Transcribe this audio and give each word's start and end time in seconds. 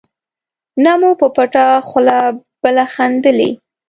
نه 0.83 0.93
مو 0.99 1.11
په 1.19 1.27
پټه 1.35 1.65
خوله 1.87 2.17
بله 2.61 2.83
خندلي. 2.93 3.49